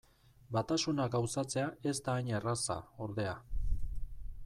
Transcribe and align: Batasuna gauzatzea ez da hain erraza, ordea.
Batasuna 0.55 1.05
gauzatzea 1.17 1.67
ez 1.93 1.95
da 2.09 2.17
hain 2.17 2.35
erraza, 2.41 2.79
ordea. 3.09 3.41